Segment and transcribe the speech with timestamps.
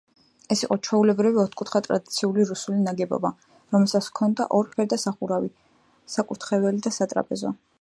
[0.53, 3.31] ეს იყო ჩვეულებრივი ოთკუთხა ტრადიციული რუსული ნაგებობა,
[3.75, 5.53] რომელსაც ჰქონდა ორფერდა სახურავი,
[6.15, 7.55] საკურთხეველი და სატრაპეზო.